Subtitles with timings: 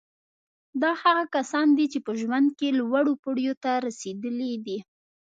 [0.81, 4.77] دا هغه کسان دي چې په ژوند کې لوړو پوړیو ته رسېدلي دي